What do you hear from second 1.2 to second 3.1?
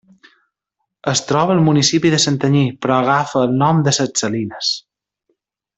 troba al municipi de Santanyí però